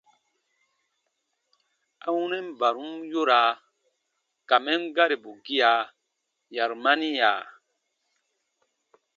[2.05, 3.51] A wunɛn barum yoraa
[4.47, 5.71] ka mɛn garibu gia,
[6.55, 7.31] yarumaniya.